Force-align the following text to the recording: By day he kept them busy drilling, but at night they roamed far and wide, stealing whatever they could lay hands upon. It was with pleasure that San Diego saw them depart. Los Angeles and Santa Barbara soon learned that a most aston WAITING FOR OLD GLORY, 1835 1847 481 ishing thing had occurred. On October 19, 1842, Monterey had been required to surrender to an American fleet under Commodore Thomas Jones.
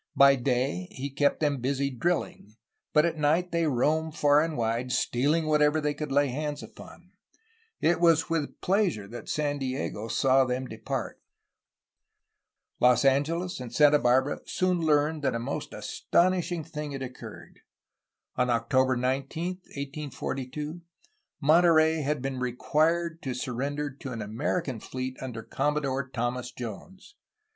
By 0.15 0.35
day 0.35 0.87
he 0.89 1.11
kept 1.11 1.41
them 1.41 1.61
busy 1.61 1.91
drilling, 1.91 2.55
but 2.91 3.05
at 3.05 3.19
night 3.19 3.51
they 3.51 3.67
roamed 3.67 4.15
far 4.15 4.41
and 4.41 4.57
wide, 4.57 4.91
stealing 4.91 5.45
whatever 5.45 5.79
they 5.79 5.93
could 5.93 6.11
lay 6.11 6.29
hands 6.29 6.63
upon. 6.63 7.11
It 7.81 7.99
was 7.99 8.27
with 8.27 8.59
pleasure 8.61 9.07
that 9.09 9.29
San 9.29 9.59
Diego 9.59 10.07
saw 10.07 10.43
them 10.43 10.65
depart. 10.65 11.21
Los 12.79 13.05
Angeles 13.05 13.59
and 13.59 13.71
Santa 13.71 13.99
Barbara 13.99 14.39
soon 14.47 14.79
learned 14.79 15.21
that 15.21 15.35
a 15.35 15.37
most 15.37 15.71
aston 15.71 16.31
WAITING 16.31 16.63
FOR 16.63 16.79
OLD 16.81 16.89
GLORY, 16.89 16.97
1835 16.97 16.97
1847 16.97 16.97
481 16.97 16.97
ishing 16.97 16.97
thing 16.97 16.97
had 16.97 17.03
occurred. 17.05 17.59
On 18.41 18.49
October 18.49 18.97
19, 18.97 19.47
1842, 20.09 20.81
Monterey 21.39 22.01
had 22.01 22.21
been 22.23 22.39
required 22.39 23.21
to 23.21 23.35
surrender 23.35 23.91
to 23.91 24.11
an 24.11 24.23
American 24.23 24.79
fleet 24.79 25.15
under 25.21 25.43
Commodore 25.43 26.09
Thomas 26.09 26.51
Jones. 26.51 27.13